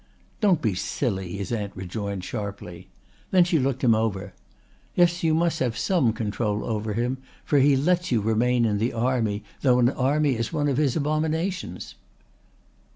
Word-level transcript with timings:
"Don't 0.39 0.63
be 0.63 0.73
silly," 0.73 1.35
his 1.37 1.51
aunt 1.51 1.73
rejoined 1.75 2.23
sharply. 2.23 2.87
Then 3.29 3.43
she 3.43 3.59
looked 3.59 3.83
him 3.83 3.93
over. 3.93 4.33
"Yes, 4.95 5.21
you 5.21 5.35
must 5.35 5.59
have 5.59 5.77
some 5.77 6.11
control 6.11 6.65
over 6.65 6.93
him, 6.93 7.19
for 7.45 7.59
he 7.59 7.75
lets 7.77 8.11
you 8.11 8.19
remain 8.19 8.65
in 8.65 8.79
the 8.79 8.93
army, 8.93 9.43
though 9.61 9.77
an 9.77 9.89
army 9.89 10.35
is 10.37 10.51
one 10.51 10.67
of 10.67 10.77
his 10.77 10.95
abominations." 10.95 11.93